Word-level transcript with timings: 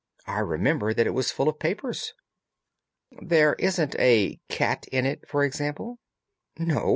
I 0.25 0.39
remember 0.39 0.95
that 0.95 1.05
it 1.05 1.13
was 1.13 1.29
full 1.29 1.47
of 1.47 1.59
papers." 1.59 2.13
"There 3.21 3.53
isn't 3.59 3.95
a 3.99 4.39
cat 4.49 4.87
in 4.87 5.05
it, 5.05 5.27
for 5.29 5.43
example?" 5.43 5.99
"No. 6.57 6.89